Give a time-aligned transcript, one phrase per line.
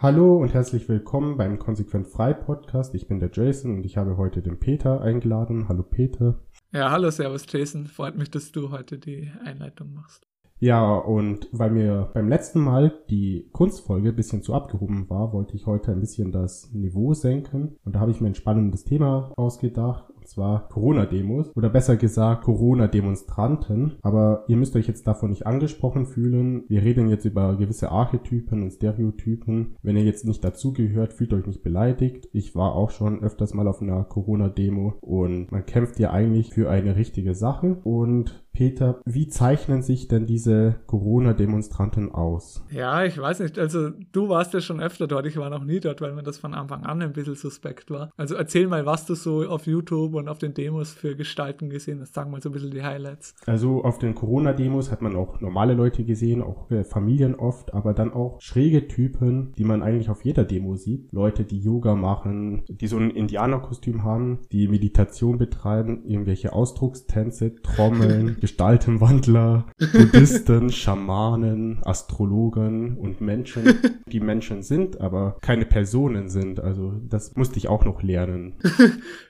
[0.00, 2.94] Hallo und herzlich willkommen beim Konsequent Frei Podcast.
[2.94, 5.68] Ich bin der Jason und ich habe heute den Peter eingeladen.
[5.68, 6.38] Hallo Peter.
[6.72, 7.88] Ja, hallo, servus Jason.
[7.88, 10.24] Freut mich, dass du heute die Einleitung machst.
[10.60, 15.56] Ja, und weil mir beim letzten Mal die Kunstfolge ein bisschen zu abgehoben war, wollte
[15.56, 17.76] ich heute ein bisschen das Niveau senken.
[17.84, 23.96] Und da habe ich mir ein spannendes Thema ausgedacht zwar Corona-Demos oder besser gesagt Corona-Demonstranten.
[24.02, 26.64] Aber ihr müsst euch jetzt davon nicht angesprochen fühlen.
[26.68, 29.76] Wir reden jetzt über gewisse Archetypen und Stereotypen.
[29.82, 32.28] Wenn ihr jetzt nicht dazugehört, fühlt euch nicht beleidigt.
[32.32, 36.70] Ich war auch schon öfters mal auf einer Corona-Demo und man kämpft ja eigentlich für
[36.70, 42.64] eine richtige Sache und Peter, wie zeichnen sich denn diese Corona-Demonstranten aus?
[42.72, 43.56] Ja, ich weiß nicht.
[43.56, 45.26] Also du warst ja schon öfter dort.
[45.26, 48.10] Ich war noch nie dort, weil mir das von Anfang an ein bisschen suspekt war.
[48.16, 52.00] Also erzähl mal, was du so auf YouTube und auf den Demos für Gestalten gesehen
[52.00, 52.14] hast.
[52.14, 53.34] Sag mal so ein bisschen die Highlights.
[53.46, 57.94] Also auf den Corona-Demos hat man auch normale Leute gesehen, auch äh, Familien oft, aber
[57.94, 61.12] dann auch schräge Typen, die man eigentlich auf jeder Demo sieht.
[61.12, 68.36] Leute, die Yoga machen, die so ein Indianerkostüm haben, die Meditation betreiben, irgendwelche Ausdruckstänze, Trommeln,
[68.40, 73.64] Gestaltenwandler, Buddhisten, Schamanen, Astrologen und Menschen,
[74.06, 76.60] die Menschen sind, aber keine Personen sind.
[76.60, 78.54] Also das musste ich auch noch lernen.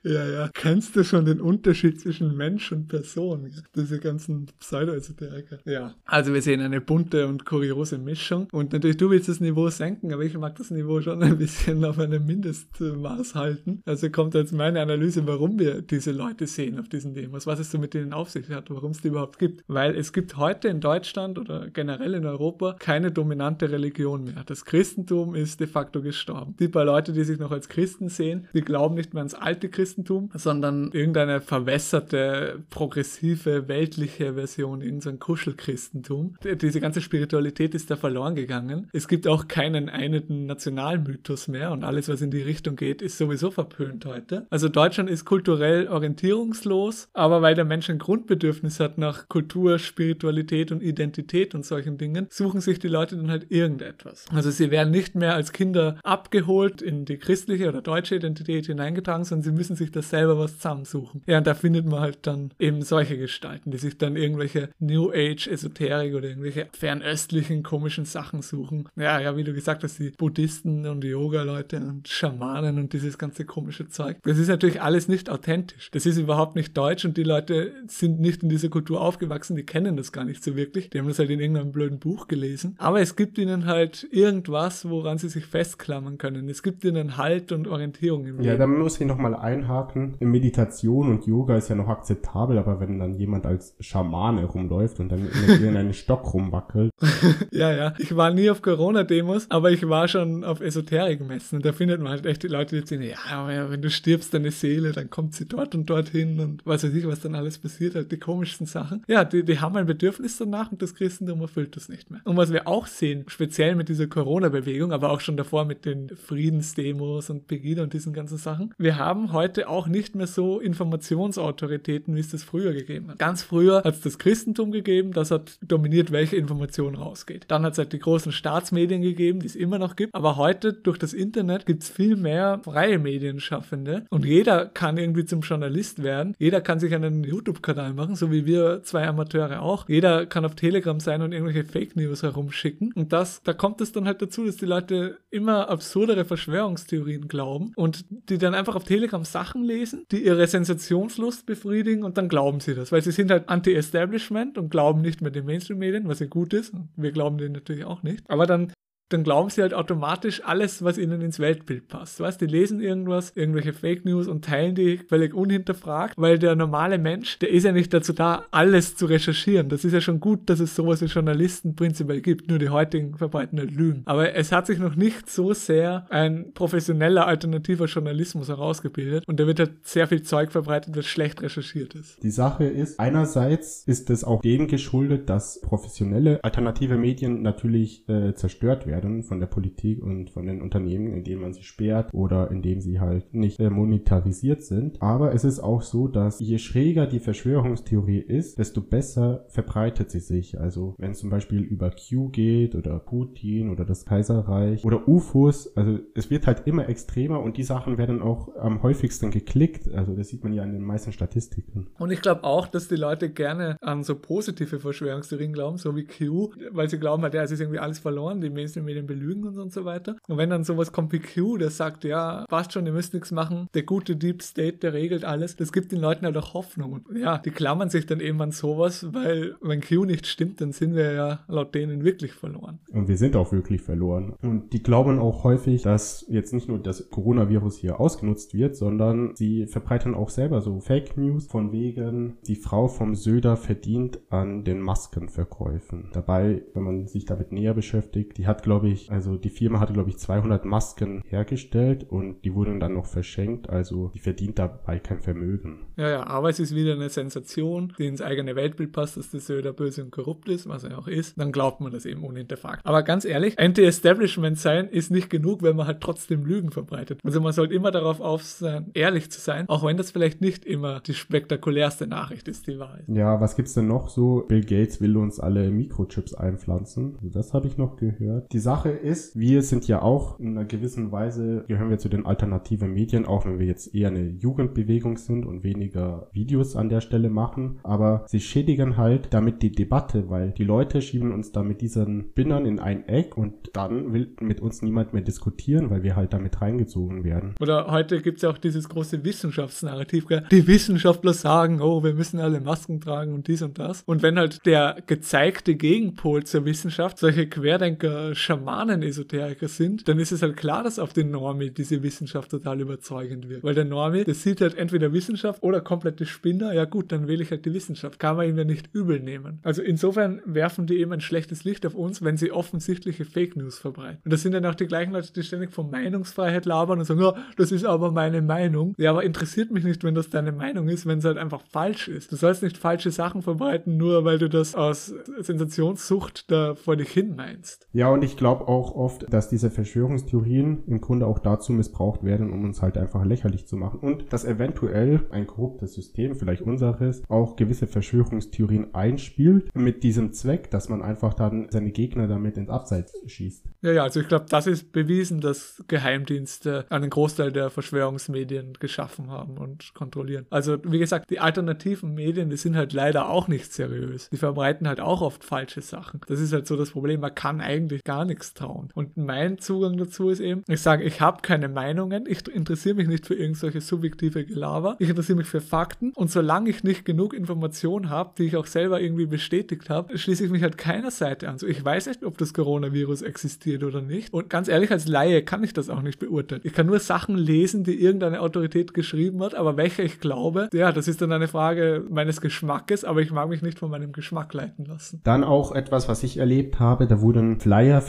[0.02, 0.48] ja, ja.
[0.78, 3.50] Kennst du schon den Unterschied zwischen Mensch und Person?
[3.74, 5.58] Diese ganzen Pseudo-Esoteriker.
[5.64, 5.96] Ja.
[6.04, 8.46] Also wir sehen eine bunte und kuriose Mischung.
[8.52, 11.84] Und natürlich, du willst das Niveau senken, aber ich mag das Niveau schon ein bisschen
[11.84, 13.82] auf einem Mindestmaß halten.
[13.86, 17.72] Also kommt jetzt meine Analyse, warum wir diese Leute sehen auf diesen Demos, was es
[17.72, 19.64] so mit denen auf sich hat, warum es die überhaupt gibt.
[19.66, 24.44] Weil es gibt heute in Deutschland oder generell in Europa keine dominante Religion mehr.
[24.46, 26.54] Das Christentum ist de facto gestorben.
[26.60, 29.68] Die paar Leute, die sich noch als Christen sehen, die glauben nicht mehr ans alte
[29.68, 36.36] Christentum, sondern irgendeine verwässerte, progressive, weltliche Version, irgendein Kuschelchristentum.
[36.60, 38.88] Diese ganze Spiritualität ist da verloren gegangen.
[38.92, 43.18] Es gibt auch keinen einenden Nationalmythos mehr und alles, was in die Richtung geht, ist
[43.18, 44.46] sowieso verpönt heute.
[44.50, 50.72] Also Deutschland ist kulturell orientierungslos, aber weil der Mensch ein Grundbedürfnis hat nach Kultur, Spiritualität
[50.72, 54.26] und Identität und solchen Dingen, suchen sich die Leute dann halt irgendetwas.
[54.32, 59.24] Also sie werden nicht mehr als Kinder abgeholt in die christliche oder deutsche Identität hineingetragen,
[59.24, 61.22] sondern sie müssen sich das selber was zusammensuchen.
[61.26, 65.10] Ja, und da findet man halt dann eben solche Gestalten, die sich dann irgendwelche New
[65.10, 68.88] Age Esoterik oder irgendwelche fernöstlichen komischen Sachen suchen.
[68.96, 73.44] Ja, ja, wie du gesagt hast, die Buddhisten und Yoga-Leute und Schamanen und dieses ganze
[73.44, 74.18] komische Zeug.
[74.22, 75.90] Das ist natürlich alles nicht authentisch.
[75.92, 79.64] Das ist überhaupt nicht deutsch und die Leute sind nicht in dieser Kultur aufgewachsen, die
[79.64, 80.90] kennen das gar nicht so wirklich.
[80.90, 82.74] Die haben das halt in irgendeinem blöden Buch gelesen.
[82.78, 86.48] Aber es gibt ihnen halt irgendwas, woran sie sich festklammern können.
[86.48, 88.44] Es gibt ihnen Halt und Orientierung im Leben.
[88.44, 90.16] Ja, da muss ich nochmal einhaken.
[90.38, 95.10] Meditation und Yoga ist ja noch akzeptabel, aber wenn dann jemand als Schamane rumläuft und
[95.10, 96.90] dann in einen Stock rumwackelt.
[97.52, 97.94] ja, ja.
[97.98, 101.60] Ich war nie auf Corona-Demos, aber ich war schon auf Esoterik-Messen.
[101.60, 104.92] Da findet man halt echt die Leute, die sagen, ja, wenn du stirbst, deine Seele,
[104.92, 108.10] dann kommt sie dort und dorthin und weiß ich nicht, was dann alles passiert, halt
[108.10, 108.78] die komischsten Sachen.
[108.78, 109.04] Sachen.
[109.08, 112.20] Ja, die, die haben ein Bedürfnis danach und das Christentum erfüllt das nicht mehr.
[112.24, 116.10] Und was wir auch sehen, speziell mit dieser Corona-Bewegung, aber auch schon davor mit den
[116.10, 122.14] Friedensdemos und Pegida und diesen ganzen Sachen, wir haben heute auch nicht mehr so Informationsautoritäten,
[122.14, 123.18] wie es das früher gegeben hat.
[123.18, 127.46] Ganz früher hat es das Christentum gegeben, das hat dominiert, welche Information rausgeht.
[127.48, 130.14] Dann hat es halt die großen Staatsmedien gegeben, die es immer noch gibt.
[130.14, 135.24] Aber heute durch das Internet gibt es viel mehr freie Medienschaffende und jeder kann irgendwie
[135.24, 136.34] zum Journalist werden.
[136.38, 139.88] Jeder kann sich einen YouTube-Kanal machen, so wie wir zwei Amateure auch.
[139.88, 142.92] Jeder kann auf Telegram sein und irgendwelche Fake News herumschicken.
[142.94, 147.72] Und das, da kommt es dann halt dazu, dass die Leute immer absurdere Verschwörungstheorien glauben
[147.76, 152.60] und die dann einfach auf Telegram Sachen lesen, die ihre Sensationslust befriedigen und dann glauben
[152.60, 156.26] sie das, weil sie sind halt anti-Establishment und glauben nicht mehr den Mainstream-Medien, was ja
[156.26, 156.72] gut ist.
[156.96, 158.28] Wir glauben denen natürlich auch nicht.
[158.28, 158.72] Aber dann
[159.08, 162.20] dann glauben sie halt automatisch alles, was ihnen ins Weltbild passt.
[162.20, 166.98] Weißt, die lesen irgendwas, irgendwelche Fake News und teilen die völlig unhinterfragt, weil der normale
[166.98, 169.68] Mensch, der ist ja nicht dazu da, alles zu recherchieren.
[169.68, 172.48] Das ist ja schon gut, dass es sowas wie Journalisten prinzipiell gibt.
[172.48, 174.02] Nur die heutigen verbreiten halt Lügen.
[174.04, 179.46] Aber es hat sich noch nicht so sehr ein professioneller alternativer Journalismus herausgebildet und da
[179.46, 182.22] wird halt sehr viel Zeug verbreitet, das schlecht recherchiert ist.
[182.22, 188.34] Die Sache ist, einerseits ist es auch dem geschuldet, dass professionelle alternative Medien natürlich äh,
[188.34, 192.50] zerstört werden werden von der Politik und von den Unternehmen, indem man sie sperrt oder
[192.50, 195.00] indem sie halt nicht äh, monetarisiert sind.
[195.00, 200.20] Aber es ist auch so, dass je schräger die Verschwörungstheorie ist, desto besser verbreitet sie
[200.20, 200.58] sich.
[200.58, 205.98] Also wenn zum Beispiel über Q geht oder Putin oder das Kaiserreich oder UFOs, also
[206.14, 209.88] es wird halt immer extremer und die Sachen werden auch am häufigsten geklickt.
[209.92, 211.88] Also das sieht man ja in den meisten Statistiken.
[211.98, 216.04] Und ich glaube auch, dass die Leute gerne an so positive Verschwörungstheorien glauben, so wie
[216.04, 219.58] Q, weil sie glauben halt, ja, es ist irgendwie alles verloren, die Mainstream Medien belügen
[219.58, 220.16] und so weiter.
[220.28, 223.30] Und wenn dann sowas kommt wie Q, der sagt, ja, passt schon, ihr müsst nichts
[223.30, 226.92] machen, der gute Deep State, der regelt alles, das gibt den Leuten halt auch Hoffnung.
[226.92, 230.72] Und ja, die klammern sich dann eben an sowas, weil wenn Q nicht stimmt, dann
[230.72, 232.78] sind wir ja laut denen wirklich verloren.
[232.90, 234.34] Und wir sind auch wirklich verloren.
[234.42, 239.34] Und die glauben auch häufig, dass jetzt nicht nur das Coronavirus hier ausgenutzt wird, sondern
[239.34, 244.64] sie verbreiten auch selber so Fake News von wegen, die Frau vom Söder verdient an
[244.64, 246.10] den Maskenverkäufen.
[246.12, 249.92] Dabei, wenn man sich damit näher beschäftigt, die hat, glaube ich, also die Firma hatte,
[249.92, 254.98] glaube ich, 200 Masken hergestellt und die wurden dann noch verschenkt, also die verdient dabei
[254.98, 255.86] kein Vermögen.
[255.96, 259.40] Ja, ja, aber es ist wieder eine Sensation, die ins eigene Weltbild passt, dass der
[259.40, 262.84] Söder böse und korrupt ist, was er auch ist, dann glaubt man das eben unhinterfragt.
[262.84, 267.20] Aber ganz ehrlich, Anti-Establishment sein ist nicht genug, wenn man halt trotzdem Lügen verbreitet.
[267.24, 270.64] Also man sollte immer darauf auf sein, ehrlich zu sein, auch wenn das vielleicht nicht
[270.64, 273.08] immer die spektakulärste Nachricht ist, die wahr ist.
[273.08, 274.44] Ja, was gibt's denn noch so?
[274.48, 277.16] Bill Gates will uns alle Mikrochips einpflanzen.
[277.16, 278.52] Also das habe ich noch gehört.
[278.52, 282.26] Die Sache ist, wir sind ja auch in einer gewissen Weise, gehören wir zu den
[282.26, 287.00] alternativen Medien, auch wenn wir jetzt eher eine Jugendbewegung sind und weniger Videos an der
[287.00, 287.80] Stelle machen.
[287.82, 292.34] Aber sie schädigen halt damit die Debatte, weil die Leute schieben uns da mit diesen
[292.34, 296.34] Bindern in ein Eck und dann will mit uns niemand mehr diskutieren, weil wir halt
[296.34, 297.54] damit reingezogen werden.
[297.62, 300.26] Oder heute gibt's ja auch dieses große Wissenschaftsnarrativ.
[300.26, 300.44] Gell?
[300.50, 304.02] Die Wissenschaftler sagen, oh, wir müssen alle Masken tragen und dies und das.
[304.04, 308.57] Und wenn halt der gezeigte Gegenpol zur Wissenschaft solche Querdenker, Schamanen,
[309.02, 313.48] Esoteriker sind, dann ist es halt klar, dass auf den Normi diese Wissenschaft total überzeugend
[313.48, 313.62] wird.
[313.64, 316.72] Weil der Normi, der sieht halt entweder Wissenschaft oder komplette Spinner.
[316.72, 318.18] Ja gut, dann wähle ich halt die Wissenschaft.
[318.18, 319.60] Kann man ihm ja nicht übel nehmen.
[319.62, 323.78] Also insofern werfen die eben ein schlechtes Licht auf uns, wenn sie offensichtliche Fake News
[323.78, 324.20] verbreiten.
[324.24, 327.20] Und das sind dann auch die gleichen Leute, die ständig von Meinungsfreiheit labern und sagen,
[327.20, 328.94] ja, das ist aber meine Meinung.
[328.98, 332.08] Ja, aber interessiert mich nicht, wenn das deine Meinung ist, wenn es halt einfach falsch
[332.08, 332.32] ist.
[332.32, 337.10] Du sollst nicht falsche Sachen verbreiten, nur weil du das aus Sensationssucht da vor dich
[337.10, 337.86] hin meinst.
[337.92, 342.50] Ja, und ich glaube auch oft, dass diese Verschwörungstheorien im Grunde auch dazu missbraucht werden,
[342.50, 344.00] um uns halt einfach lächerlich zu machen.
[344.00, 350.70] Und dass eventuell ein korruptes System, vielleicht unseres, auch gewisse Verschwörungstheorien einspielt mit diesem Zweck,
[350.70, 353.66] dass man einfach dann seine Gegner damit ins Abseits schießt.
[353.82, 359.30] Ja, ja, also ich glaube, das ist bewiesen, dass Geheimdienste einen Großteil der Verschwörungsmedien geschaffen
[359.30, 360.46] haben und kontrollieren.
[360.50, 364.30] Also wie gesagt, die alternativen Medien, die sind halt leider auch nicht seriös.
[364.30, 366.20] Die verbreiten halt auch oft falsche Sachen.
[366.28, 367.20] Das ist halt so das Problem.
[367.20, 368.90] Man kann eigentlich gar nichts trauen.
[368.94, 373.08] Und mein Zugang dazu ist eben, ich sage, ich habe keine Meinungen, ich interessiere mich
[373.08, 377.34] nicht für irgendwelche subjektive Gelaber, ich interessiere mich für Fakten und solange ich nicht genug
[377.34, 381.48] Informationen habe, die ich auch selber irgendwie bestätigt habe, schließe ich mich halt keiner Seite
[381.48, 381.58] an.
[381.58, 384.32] So, ich weiß nicht, ob das Coronavirus existiert oder nicht.
[384.32, 386.60] Und ganz ehrlich, als Laie kann ich das auch nicht beurteilen.
[386.64, 390.92] Ich kann nur Sachen lesen, die irgendeine Autorität geschrieben hat, aber welche ich glaube, ja,
[390.92, 394.52] das ist dann eine Frage meines Geschmackes, aber ich mag mich nicht von meinem Geschmack
[394.54, 395.20] leiten lassen.
[395.24, 398.00] Dann auch etwas, was ich erlebt habe, da wurden Flyer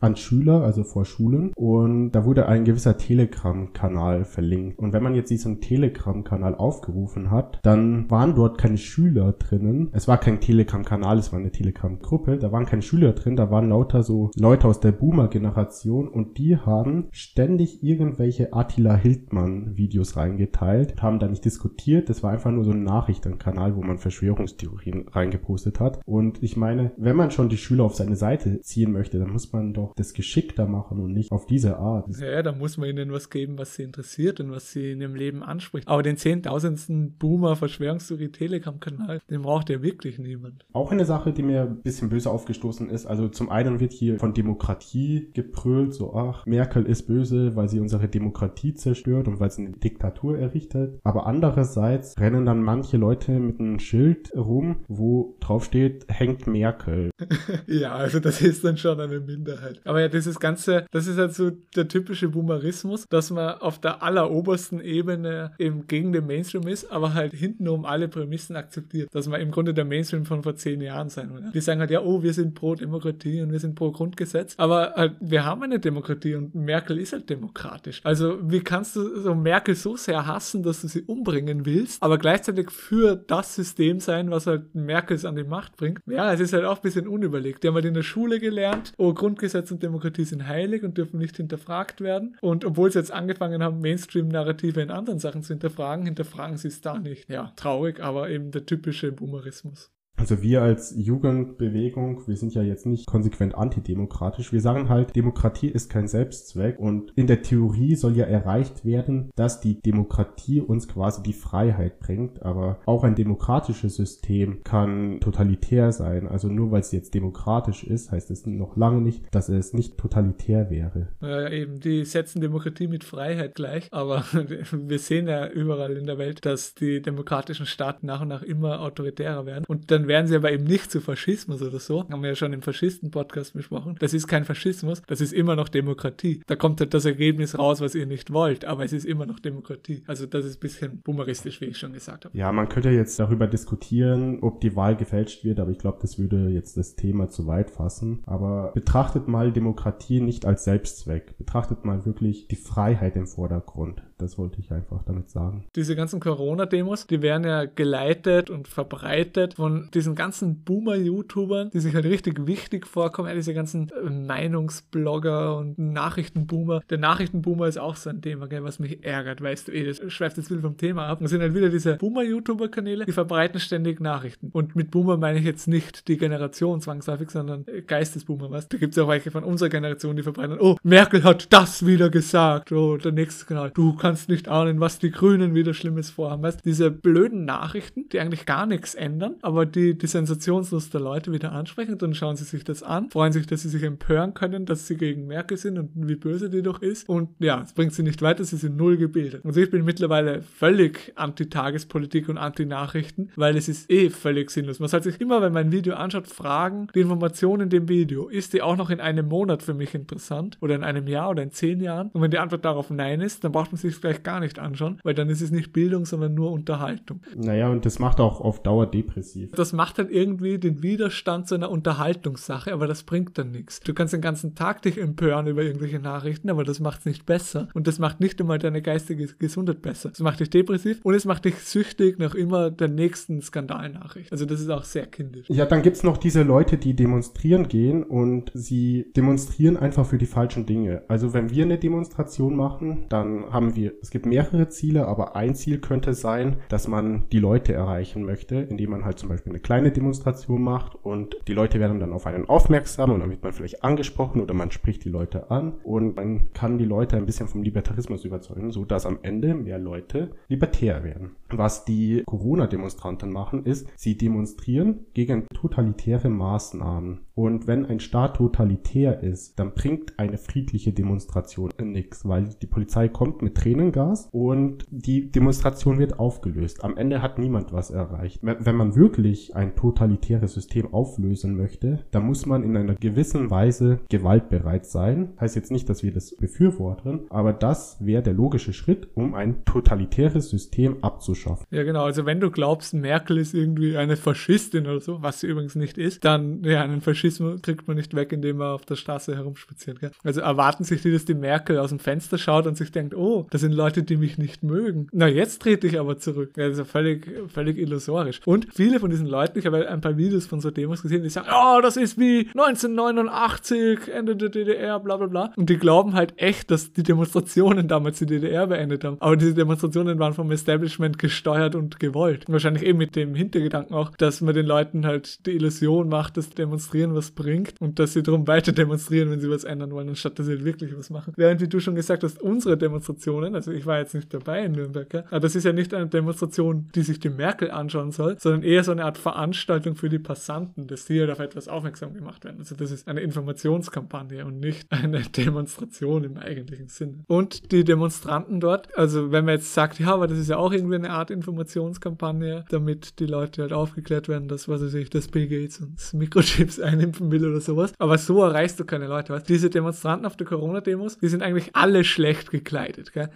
[0.00, 4.78] an Schüler, also vor Schulen, und da wurde ein gewisser Telegram-Kanal verlinkt.
[4.78, 9.90] Und wenn man jetzt diesen Telegram-Kanal aufgerufen hat, dann waren dort keine Schüler drinnen.
[9.92, 13.68] Es war kein Telegram-Kanal, es war eine Telegram-Gruppe, da waren keine Schüler drin, da waren
[13.68, 21.18] lauter so Leute aus der Boomer-Generation und die haben ständig irgendwelche Attila Hildmann-Videos reingeteilt, haben
[21.18, 26.00] da nicht diskutiert, das war einfach nur so ein Nachrichtenkanal, wo man Verschwörungstheorien reingepostet hat.
[26.06, 29.45] Und ich meine, wenn man schon die Schüler auf seine Seite ziehen möchte, dann muss
[29.52, 32.06] man doch das geschickter machen und nicht auf diese Art.
[32.18, 35.14] Ja, da muss man ihnen was geben, was sie interessiert und was sie in ihrem
[35.14, 35.88] Leben anspricht.
[35.88, 40.64] Aber den zehntausendsten Boomer-Verschwörungstheorie Telegram-Kanal, den braucht ja wirklich niemand.
[40.72, 44.18] Auch eine Sache, die mir ein bisschen böse aufgestoßen ist, also zum einen wird hier
[44.18, 49.50] von Demokratie gebrüllt, so ach, Merkel ist böse, weil sie unsere Demokratie zerstört und weil
[49.50, 51.00] sie eine Diktatur errichtet.
[51.04, 57.10] Aber andererseits rennen dann manche Leute mit einem Schild rum, wo drauf steht, hängt Merkel.
[57.66, 59.80] ja, also das ist dann schon eine Minderheit.
[59.84, 64.02] Aber ja, dieses Ganze, das ist halt so der typische Boomerismus, dass man auf der
[64.02, 69.40] allerobersten Ebene eben gegen den Mainstream ist, aber halt hintenrum alle Prämissen akzeptiert, dass man
[69.40, 71.50] im Grunde der Mainstream von vor zehn Jahren sein will.
[71.52, 74.94] Die sagen halt, ja, oh, wir sind pro Demokratie und wir sind pro Grundgesetz, aber
[74.96, 78.00] halt, wir haben eine Demokratie und Merkel ist halt demokratisch.
[78.04, 82.18] Also wie kannst du so Merkel so sehr hassen, dass du sie umbringen willst, aber
[82.18, 86.00] gleichzeitig für das System sein, was halt Merkels an die Macht bringt?
[86.06, 87.62] Ja, es ist halt auch ein bisschen unüberlegt.
[87.62, 91.18] Die haben halt in der Schule gelernt, oh, Grundgesetz und Demokratie sind heilig und dürfen
[91.18, 92.36] nicht hinterfragt werden.
[92.40, 96.80] Und obwohl sie jetzt angefangen haben, Mainstream-Narrative in anderen Sachen zu hinterfragen, hinterfragen sie es
[96.80, 97.28] da nicht.
[97.28, 99.90] Ja, traurig, aber eben der typische Boomerismus.
[100.16, 104.52] Also wir als Jugendbewegung, wir sind ja jetzt nicht konsequent antidemokratisch.
[104.52, 109.30] Wir sagen halt, Demokratie ist kein Selbstzweck und in der Theorie soll ja erreicht werden,
[109.36, 112.42] dass die Demokratie uns quasi die Freiheit bringt.
[112.42, 116.26] Aber auch ein demokratisches System kann totalitär sein.
[116.26, 119.98] Also nur weil es jetzt demokratisch ist, heißt es noch lange nicht, dass es nicht
[119.98, 121.08] totalitär wäre.
[121.20, 123.88] Ja, eben, die setzen Demokratie mit Freiheit gleich.
[123.90, 124.24] Aber
[124.72, 128.80] wir sehen ja überall in der Welt, dass die demokratischen Staaten nach und nach immer
[128.80, 129.64] autoritärer werden.
[129.68, 132.08] Und werden sie aber eben nicht zu Faschismus oder so.
[132.08, 133.96] Haben wir ja schon im Faschisten-Podcast besprochen.
[133.98, 136.42] Das ist kein Faschismus, das ist immer noch Demokratie.
[136.46, 139.40] Da kommt halt das Ergebnis raus, was ihr nicht wollt, aber es ist immer noch
[139.40, 140.02] Demokratie.
[140.06, 142.36] Also das ist ein bisschen boomeristisch, wie ich schon gesagt habe.
[142.36, 146.18] Ja, man könnte jetzt darüber diskutieren, ob die Wahl gefälscht wird, aber ich glaube, das
[146.18, 148.22] würde jetzt das Thema zu weit fassen.
[148.26, 151.36] Aber betrachtet mal Demokratie nicht als Selbstzweck.
[151.38, 154.02] Betrachtet mal wirklich die Freiheit im Vordergrund.
[154.18, 155.64] Das wollte ich einfach damit sagen.
[155.76, 161.94] Diese ganzen Corona-Demos, die werden ja geleitet und verbreitet von diesen ganzen Boomer-YouTubern, die sich
[161.94, 166.80] halt richtig wichtig vorkommen, diese ganzen äh, Meinungsblogger und Nachrichtenboomer.
[166.88, 170.00] Der Nachrichtenboomer ist auch so ein Thema, gell, was mich ärgert, weißt du, eh, das
[170.10, 171.18] schweift jetzt wieder vom Thema ab.
[171.20, 174.48] Das sind halt wieder diese Boomer-YouTuber-Kanäle, die verbreiten ständig Nachrichten.
[174.50, 178.66] Und mit Boomer meine ich jetzt nicht die Generation zwangsläufig, sondern Geistesboomer, was?
[178.68, 182.08] Da gibt es auch welche von unserer Generation, die verbreiten, oh, Merkel hat das wieder
[182.08, 182.72] gesagt.
[182.72, 186.44] Oh, der nächste Kanal, du kannst kannst nicht ahnen, was die Grünen wieder Schlimmes vorhaben.
[186.44, 191.32] Weißt, diese blöden Nachrichten, die eigentlich gar nichts ändern, aber die die Sensationslust der Leute
[191.32, 194.64] wieder ansprechen, dann schauen sie sich das an, freuen sich, dass sie sich empören können,
[194.64, 197.08] dass sie gegen Merkel sind und wie böse die doch ist.
[197.08, 199.44] Und ja, es bringt sie nicht weiter, sie sind null gebildet.
[199.44, 204.78] Also ich bin mittlerweile völlig anti-Tagespolitik und anti-Nachrichten, weil es ist eh völlig sinnlos.
[204.78, 208.28] Man sollte sich immer, wenn man ein Video anschaut, fragen, die Information in dem Video,
[208.28, 211.42] ist die auch noch in einem Monat für mich interessant oder in einem Jahr oder
[211.42, 212.10] in zehn Jahren?
[212.12, 215.00] Und wenn die Antwort darauf nein ist, dann braucht man sich vielleicht gar nicht anschauen,
[215.02, 217.20] weil dann ist es nicht Bildung, sondern nur Unterhaltung.
[217.36, 219.52] Naja, und das macht auch auf Dauer depressiv.
[219.52, 223.80] Das macht halt irgendwie den Widerstand zu einer Unterhaltungssache, aber das bringt dann nichts.
[223.80, 227.26] Du kannst den ganzen Tag dich empören über irgendwelche Nachrichten, aber das macht es nicht
[227.26, 227.68] besser.
[227.74, 230.10] Und das macht nicht einmal deine geistige Gesundheit besser.
[230.12, 234.32] Es macht dich depressiv und es macht dich süchtig nach immer der nächsten Skandalnachricht.
[234.32, 235.46] Also das ist auch sehr kindisch.
[235.48, 240.18] Ja, dann gibt es noch diese Leute, die demonstrieren gehen und sie demonstrieren einfach für
[240.18, 241.02] die falschen Dinge.
[241.08, 245.54] Also wenn wir eine Demonstration machen, dann haben wir es gibt mehrere Ziele, aber ein
[245.54, 249.60] Ziel könnte sein, dass man die Leute erreichen möchte, indem man halt zum Beispiel eine
[249.60, 253.52] kleine Demonstration macht und die Leute werden dann auf einen aufmerksam und dann wird man
[253.52, 257.48] vielleicht angesprochen oder man spricht die Leute an und man kann die Leute ein bisschen
[257.48, 261.36] vom Libertarismus überzeugen, so dass am Ende mehr Leute libertär werden.
[261.50, 267.20] Was die Corona-Demonstranten machen, ist, sie demonstrieren gegen totalitäre Maßnahmen.
[267.34, 273.08] Und wenn ein Staat totalitär ist, dann bringt eine friedliche Demonstration nichts, weil die Polizei
[273.08, 276.82] kommt mit Tränengas und die Demonstration wird aufgelöst.
[276.82, 278.40] Am Ende hat niemand was erreicht.
[278.42, 284.00] Wenn man wirklich ein totalitäres System auflösen möchte, dann muss man in einer gewissen Weise
[284.08, 285.34] gewaltbereit sein.
[285.40, 289.64] Heißt jetzt nicht, dass wir das befürworten, aber das wäre der logische Schritt, um ein
[289.64, 291.66] totalitäres System abzuschaffen.
[291.70, 292.04] Ja, genau.
[292.04, 295.98] Also wenn du glaubst, Merkel ist irgendwie eine Faschistin oder so, was sie übrigens nicht
[295.98, 299.98] ist, dann ja, einen Faschismus kriegt man nicht weg, indem man auf der Straße herumspaziert.
[300.24, 303.46] Also erwarten sich die, dass die Merkel aus dem Fenster schaut und sich denkt, oh,
[303.50, 305.08] das sind Leute, die mich nicht mögen.
[305.12, 306.52] Na, jetzt trete ich aber zurück.
[306.56, 308.40] Ja, das ist ja völlig, völlig illusorisch.
[308.44, 311.30] Und viele von diesen Leuten, ich habe ein paar Videos von so Demos gesehen, die
[311.30, 315.52] sagen, oh, das ist wie 1989, Ende der DDR, bla bla bla.
[315.56, 319.16] Und die glauben halt echt, dass die Demonstrationen damals die DDR beendet haben.
[319.20, 322.44] Aber diese Demonstrationen waren vom Establishment gesteuert und gewollt.
[322.46, 326.50] wahrscheinlich eben mit dem Hintergedanken auch, dass man den Leuten halt die Illusion macht, dass
[326.50, 330.38] Demonstrieren was bringt und dass sie darum weiter demonstrieren, wenn sie was ändern wollen, anstatt
[330.38, 331.32] dass sie wirklich was machen.
[331.36, 334.72] Während, wie du schon gesagt hast, unsere Demonstrationen, also ich war jetzt nicht dabei in
[334.72, 338.38] Nürnberg, ja, aber das ist ja nicht eine Demonstration, die sich die Merkel anschauen soll,
[338.38, 342.14] sondern eher so eine Art Veranstaltung für die Passanten, dass die halt auf etwas aufmerksam
[342.14, 342.58] gemacht werden.
[342.58, 347.24] Also das ist eine Informationskampagne und nicht eine Demonstration im eigentlichen Sinne.
[347.26, 350.72] Und die Demonstranten dort, also wenn man jetzt sagt, ja, aber das ist ja auch
[350.72, 355.28] irgendwie eine Art Informationskampagne, damit die Leute halt aufgeklärt werden, dass, was weiß ich, das
[355.28, 357.92] Bill Gates uns Mikrochips einimpfen will oder sowas.
[357.98, 359.32] Aber so erreichst du keine Leute.
[359.32, 359.44] Was?
[359.44, 363.12] Diese Demonstranten auf der Corona-Demos, die sind eigentlich alle schlecht gekleidet.
[363.12, 363.30] Gell?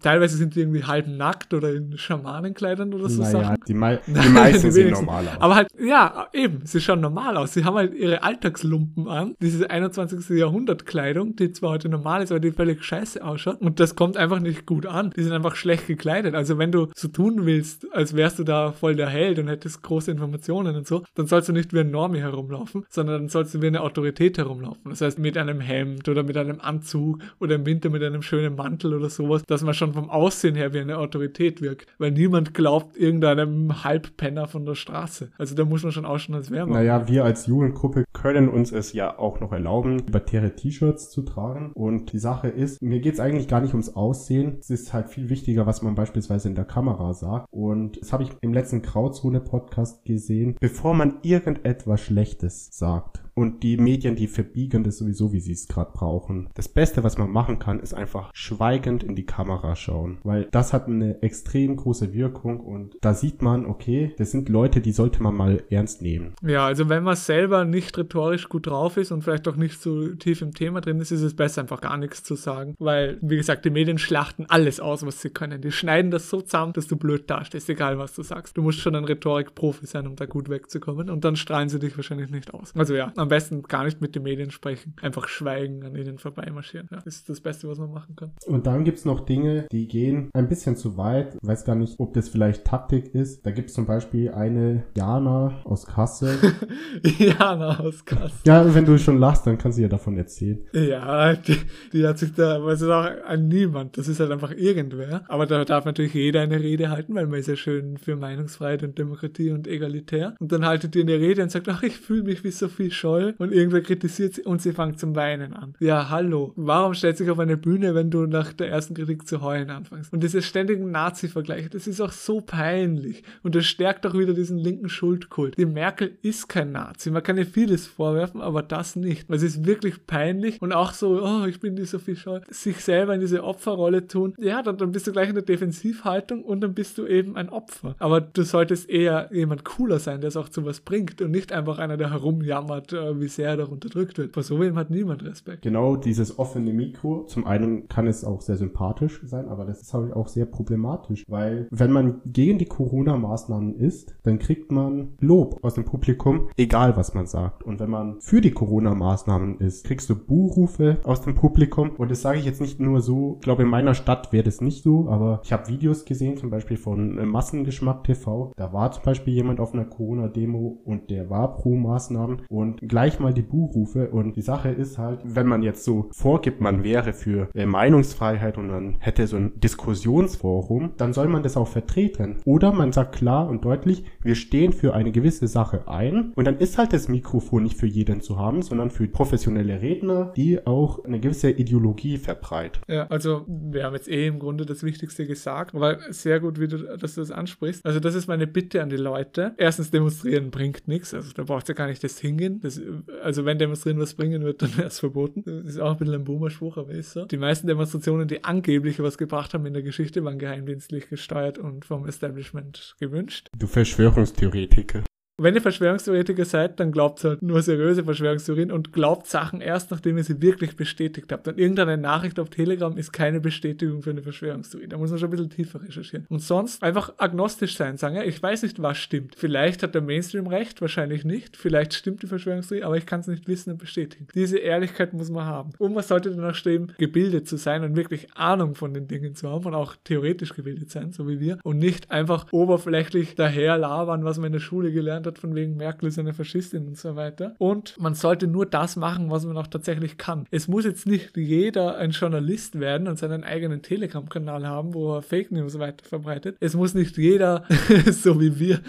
[0.00, 3.56] Teilweise sind die irgendwie halb nackt oder in Schamanenkleidern oder so naja, Sachen.
[3.66, 5.40] Die, mei die meisten sehen normal aus.
[5.40, 7.54] Aber halt, ja, eben, sie schauen normal aus.
[7.54, 9.34] Sie haben halt ihre Alltagslumpen an.
[9.40, 10.36] Diese 21.
[10.36, 13.60] Jahrhundert-Kleidung, die zwar heute normal ist, aber die völlig scheiße ausschaut.
[13.60, 15.10] Und das kommt einfach nicht gut an.
[15.16, 16.34] Die sind einfach schlecht gekleidet.
[16.34, 19.82] Also wenn du so tun willst, als wärst du da voll der Held und hättest
[19.82, 23.54] große Informationen und so, dann sollst du nicht wie ein Normie herumlaufen, sondern dann sollst
[23.54, 24.90] du wie eine Autorität herumlaufen.
[24.90, 28.56] Das heißt, mit einem Hemd oder mit einem Anzug oder im Winter mit einem schönen
[28.56, 32.54] Mantel oder sowas dass man schon vom Aussehen her wie eine Autorität wirkt, weil niemand
[32.54, 35.30] glaubt irgendeinem Halbpenner von der Straße.
[35.38, 36.68] Also da muss man schon ausschauen, als wäre.
[36.68, 41.72] Naja, wir als Jugendgruppe können uns es ja auch noch erlauben, libertäre T-Shirts zu tragen.
[41.74, 44.56] Und die Sache ist, mir geht es eigentlich gar nicht ums Aussehen.
[44.60, 47.46] Es ist halt viel wichtiger, was man beispielsweise in der Kamera sagt.
[47.50, 50.56] Und das habe ich im letzten Grauzone-Podcast gesehen.
[50.60, 55.68] Bevor man irgendetwas Schlechtes sagt, und die Medien, die verbiegen das sowieso, wie sie es
[55.68, 56.48] gerade brauchen.
[56.54, 60.72] Das Beste, was man machen kann, ist einfach schweigend in die Kamera schauen, weil das
[60.72, 65.22] hat eine extrem große Wirkung und da sieht man, okay, das sind Leute, die sollte
[65.22, 66.34] man mal ernst nehmen.
[66.42, 70.08] Ja, also wenn man selber nicht rhetorisch gut drauf ist und vielleicht auch nicht so
[70.14, 73.36] tief im Thema drin ist, ist es besser, einfach gar nichts zu sagen, weil, wie
[73.36, 75.60] gesagt, die Medien schlachten alles aus, was sie können.
[75.60, 78.56] Die schneiden das so zusammen, dass du blöd dastehst, egal was du sagst.
[78.56, 81.96] Du musst schon ein Rhetorik-Profi sein, um da gut wegzukommen und dann strahlen sie dich
[81.96, 82.72] wahrscheinlich nicht aus.
[82.76, 84.94] Also ja, am besten gar nicht mit den Medien sprechen.
[85.00, 86.88] Einfach schweigen, an ihnen vorbeimarschieren.
[86.90, 88.32] Ja, das ist das Beste, was man machen kann.
[88.46, 91.34] Und dann gibt es noch Dinge, die gehen ein bisschen zu weit.
[91.34, 93.44] Ich weiß gar nicht, ob das vielleicht Taktik ist.
[93.46, 96.38] Da gibt es zum Beispiel eine Jana aus Kassel.
[97.18, 98.38] Jana aus Kassel.
[98.46, 100.60] Ja, wenn du schon lachst, dann kannst du ja davon erzählen.
[100.72, 101.56] Ja, die,
[101.92, 103.96] die hat sich da, weiß ich auch, an niemand.
[103.96, 105.24] Das ist halt einfach irgendwer.
[105.28, 108.82] Aber da darf natürlich jeder eine Rede halten, weil man ist ja schön für Meinungsfreiheit
[108.82, 110.34] und Demokratie und egalitär.
[110.40, 113.13] Und dann haltet ihr eine Rede und sagt, ach, ich fühle mich wie Sophie Scholl
[113.38, 115.74] und irgendwer kritisiert sie und sie fängt zum Weinen an.
[115.80, 116.52] Ja, hallo.
[116.56, 119.70] Warum stellst du dich auf eine Bühne, wenn du nach der ersten Kritik zu heulen
[119.70, 120.12] anfängst?
[120.12, 123.22] Und diese ständigen Nazi-Vergleiche, das ist auch so peinlich.
[123.42, 125.56] Und das stärkt auch wieder diesen linken Schuldkult.
[125.58, 127.10] Die Merkel ist kein Nazi.
[127.10, 129.28] Man kann ihr vieles vorwerfen, aber das nicht.
[129.28, 132.78] Weil es ist wirklich peinlich und auch so, oh, ich bin die Sophie Scholl, sich
[132.78, 134.34] selber in diese Opferrolle tun.
[134.38, 137.48] Ja, dann, dann bist du gleich in der Defensivhaltung und dann bist du eben ein
[137.48, 137.94] Opfer.
[137.98, 141.52] Aber du solltest eher jemand cooler sein, der es auch zu was bringt und nicht
[141.52, 144.34] einfach einer, der herumjammert, äh, wie sehr er doch unterdrückt wird.
[144.34, 145.62] Vor so wem hat niemand Respekt.
[145.62, 147.24] Genau, dieses offene Mikro.
[147.24, 151.24] Zum einen kann es auch sehr sympathisch sein, aber das ist halt auch sehr problematisch,
[151.28, 156.96] weil wenn man gegen die Corona-Maßnahmen ist, dann kriegt man Lob aus dem Publikum, egal
[156.96, 157.62] was man sagt.
[157.62, 161.90] Und wenn man für die Corona-Maßnahmen ist, kriegst du Buhrufe aus dem Publikum.
[161.90, 164.60] Und das sage ich jetzt nicht nur so, ich glaube in meiner Stadt wäre das
[164.60, 168.52] nicht so, aber ich habe Videos gesehen, zum Beispiel von äh, Massengeschmack TV.
[168.56, 173.18] Da war zum Beispiel jemand auf einer Corona-Demo und der war pro Maßnahmen und gleich
[173.18, 174.10] mal die Buchrufe.
[174.10, 178.56] Und die Sache ist halt, wenn man jetzt so vorgibt, man wäre für äh, Meinungsfreiheit
[178.56, 182.36] und man hätte so ein Diskussionsforum, dann soll man das auch vertreten.
[182.44, 186.30] Oder man sagt klar und deutlich, wir stehen für eine gewisse Sache ein.
[186.36, 190.32] Und dann ist halt das Mikrofon nicht für jeden zu haben, sondern für professionelle Redner,
[190.36, 192.80] die auch eine gewisse Ideologie verbreiten.
[192.86, 196.68] Ja, also wir haben jetzt eh im Grunde das Wichtigste gesagt, aber sehr gut, wie
[196.68, 197.84] du, dass du das ansprichst.
[197.84, 199.54] Also das ist meine Bitte an die Leute.
[199.56, 202.60] Erstens, demonstrieren bringt nichts, also da braucht ja gar nicht das hingehen.
[202.62, 202.83] Das,
[203.22, 205.42] also wenn Demonstrieren was bringen wird, dann wäre es verboten.
[205.66, 207.24] Ist auch ein bisschen ein Boomer-Spruch, aber ist so.
[207.24, 211.84] Die meisten Demonstrationen, die angeblich was gebracht haben in der Geschichte, waren geheimdienstlich gesteuert und
[211.84, 213.48] vom Establishment gewünscht.
[213.56, 215.02] Du Verschwörungstheoretiker.
[215.36, 220.16] Wenn ihr Verschwörungstheoretiker seid, dann glaubt halt nur seriöse Verschwörungstheorien und glaubt Sachen erst, nachdem
[220.16, 221.48] ihr sie wirklich bestätigt habt.
[221.48, 224.86] Und irgendeine Nachricht auf Telegram ist keine Bestätigung für eine Verschwörungstheorie.
[224.86, 226.26] Da muss man schon ein bisschen tiefer recherchieren.
[226.28, 229.34] Und sonst einfach agnostisch sein, sagen, ja, ich weiß nicht, was stimmt.
[229.36, 231.56] Vielleicht hat der Mainstream recht, wahrscheinlich nicht.
[231.56, 234.28] Vielleicht stimmt die Verschwörungstheorie, aber ich kann es nicht wissen und bestätigen.
[234.36, 235.72] Diese Ehrlichkeit muss man haben.
[235.78, 239.50] Und man sollte danach streben, gebildet zu sein und wirklich Ahnung von den Dingen zu
[239.50, 241.58] haben und auch theoretisch gebildet sein, so wie wir.
[241.64, 245.76] Und nicht einfach oberflächlich daher labern, was man in der Schule gelernt hat, von wegen
[245.76, 247.54] Merkel ist eine Faschistin und so weiter.
[247.58, 250.46] Und man sollte nur das machen, was man auch tatsächlich kann.
[250.50, 255.22] Es muss jetzt nicht jeder ein Journalist werden und seinen eigenen Telegram-Kanal haben, wo er
[255.22, 256.56] Fake News weiter verbreitet.
[256.60, 257.64] Es muss nicht jeder,
[258.10, 258.80] so wie wir,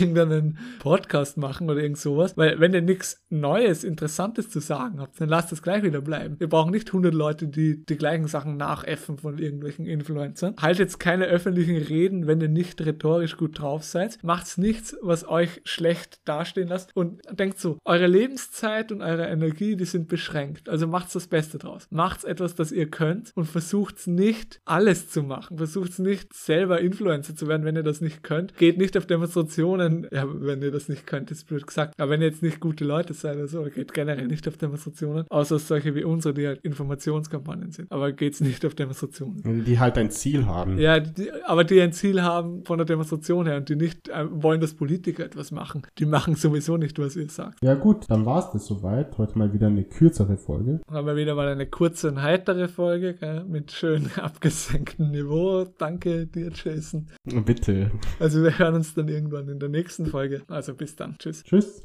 [0.00, 2.36] irgendeinen Podcast machen oder irgend sowas.
[2.36, 6.36] Weil wenn ihr nichts Neues, Interessantes zu sagen habt, dann lasst es gleich wieder bleiben.
[6.38, 10.54] Wir brauchen nicht 100 Leute, die die gleichen Sachen nachäffen von irgendwelchen Influencern.
[10.60, 14.18] Haltet jetzt keine öffentlichen Reden, wenn ihr nicht rhetorisch gut drauf seid.
[14.22, 19.26] Macht's nichts, was euch schlecht schlecht dastehen lasst und denkt so, eure Lebenszeit und eure
[19.26, 20.68] Energie, die sind beschränkt.
[20.68, 21.88] Also macht's das Beste draus.
[21.90, 25.58] Macht's etwas, das ihr könnt und versucht's nicht alles zu machen.
[25.58, 28.56] Versucht's nicht selber Influencer zu werden, wenn ihr das nicht könnt.
[28.56, 31.94] Geht nicht auf Demonstrationen, ja, wenn ihr das nicht könnt, ist blöd gesagt.
[31.98, 35.26] Aber wenn ihr jetzt nicht gute Leute seid oder so, geht generell nicht auf Demonstrationen,
[35.30, 37.90] außer solche wie unsere, die halt Informationskampagnen sind.
[37.90, 39.64] Aber geht's nicht auf Demonstrationen.
[39.64, 40.78] Die halt ein Ziel haben.
[40.78, 44.26] Ja, die, aber die ein Ziel haben von der Demonstration her und die nicht äh,
[44.30, 45.86] wollen, dass Politiker etwas machen machen.
[45.98, 47.62] Die machen sowieso nicht, was ihr sagt.
[47.62, 49.16] Ja gut, dann war es das soweit.
[49.18, 50.80] Heute mal wieder eine kürzere Folge.
[50.86, 53.44] Aber wieder mal eine kurze und heitere Folge gell?
[53.44, 55.64] mit schön abgesenktem Niveau.
[55.78, 57.08] Danke dir, Jason.
[57.24, 57.90] Bitte.
[58.20, 60.42] Also wir hören uns dann irgendwann in der nächsten Folge.
[60.48, 61.16] Also bis dann.
[61.18, 61.42] Tschüss.
[61.44, 61.80] Tschüss.